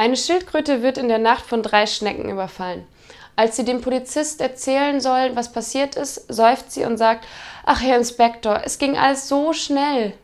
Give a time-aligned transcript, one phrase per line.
[0.00, 2.86] Eine Schildkröte wird in der Nacht von drei Schnecken überfallen.
[3.36, 7.26] Als sie dem Polizist erzählen soll, was passiert ist, seufzt sie und sagt,
[7.66, 10.14] ach Herr Inspektor, es ging alles so schnell.